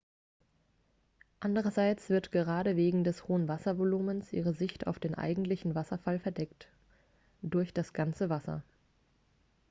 andererseits 1.41 2.09
wird 2.09 2.31
gerade 2.31 2.75
wegen 2.75 3.03
des 3.03 3.27
hohen 3.27 3.47
wasservolumens 3.47 4.33
ihre 4.33 4.51
sicht 4.51 4.87
auf 4.87 4.97
den 4.97 5.13
eigentlichen 5.13 5.75
wasserfall 5.75 6.17
verdeckt 6.17 6.69
durch 7.43 7.71
das 7.71 7.93
ganze 7.93 8.27
wasser 8.27 8.63